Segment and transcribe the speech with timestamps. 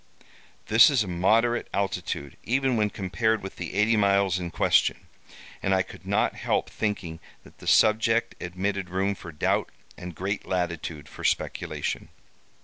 [0.65, 5.05] This is a moderate altitude, even when compared with the eighty miles in question;
[5.61, 9.69] and I could not help thinking that the subject admitted room for doubt
[9.99, 12.09] and great latitude for speculation.